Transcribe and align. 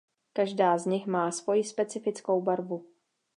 Každá 0.33 0.77
z 0.77 0.85
nich 0.85 1.07
má 1.07 1.31
svoji 1.31 1.63
specifickou 1.63 2.41
barvu. 2.41 2.85